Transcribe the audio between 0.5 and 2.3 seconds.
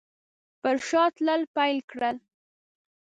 پر شا تلل پیل کړل.